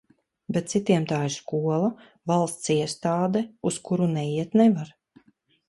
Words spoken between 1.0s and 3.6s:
tā ir skola, valsts iestāde,